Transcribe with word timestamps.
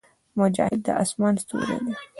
مجاهد 0.39 0.79
د 0.85 0.87
اسمان 1.03 1.33
ستوری 1.43 1.77
دی. 1.85 1.93